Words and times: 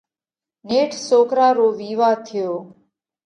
نيٺ 0.67 0.91
سوڪرا 1.07 1.47
رو 1.57 1.67
وِيوا 1.77 2.11
ٿيو۔ 2.25 2.51